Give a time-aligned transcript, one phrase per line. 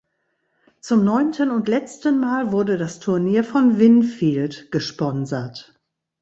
[0.79, 5.79] Zum neunten und letzten Mal wurde das Turnier von "Winfield" gesponsert.